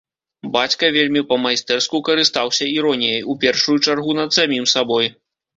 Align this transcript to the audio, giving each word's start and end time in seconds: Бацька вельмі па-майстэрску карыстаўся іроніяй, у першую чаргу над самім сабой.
Бацька 0.53 0.87
вельмі 0.95 1.21
па-майстэрску 1.33 2.01
карыстаўся 2.09 2.71
іроніяй, 2.79 3.21
у 3.35 3.39
першую 3.47 3.77
чаргу 3.85 4.19
над 4.23 4.29
самім 4.39 4.65
сабой. 4.77 5.05